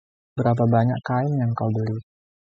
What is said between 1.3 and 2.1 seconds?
yang kau beli?